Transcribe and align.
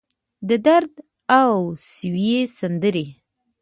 د 0.47 0.49
درد 0.67 0.93
اوسوي 1.39 2.35
سندرې 2.57 3.05